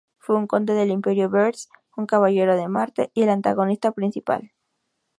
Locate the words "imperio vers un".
0.89-2.07